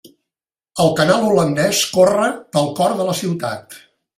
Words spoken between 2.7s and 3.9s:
cor de la ciutat.